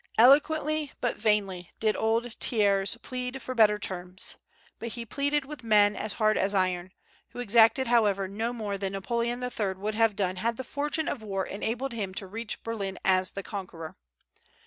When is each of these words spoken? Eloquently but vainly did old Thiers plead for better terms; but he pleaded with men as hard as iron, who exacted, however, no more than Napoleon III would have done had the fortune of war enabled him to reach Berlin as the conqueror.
Eloquently 0.17 0.91
but 0.99 1.15
vainly 1.15 1.69
did 1.79 1.95
old 1.95 2.33
Thiers 2.39 2.97
plead 3.03 3.39
for 3.39 3.53
better 3.53 3.77
terms; 3.77 4.37
but 4.79 4.89
he 4.93 5.05
pleaded 5.05 5.45
with 5.45 5.63
men 5.63 5.95
as 5.95 6.13
hard 6.13 6.39
as 6.39 6.55
iron, 6.55 6.91
who 7.33 7.39
exacted, 7.39 7.85
however, 7.85 8.27
no 8.27 8.51
more 8.51 8.79
than 8.79 8.93
Napoleon 8.93 9.43
III 9.43 9.73
would 9.75 9.93
have 9.93 10.15
done 10.15 10.37
had 10.37 10.57
the 10.57 10.63
fortune 10.63 11.07
of 11.07 11.21
war 11.21 11.45
enabled 11.45 11.91
him 11.93 12.15
to 12.15 12.25
reach 12.25 12.63
Berlin 12.63 12.97
as 13.05 13.33
the 13.33 13.43
conqueror. 13.43 13.95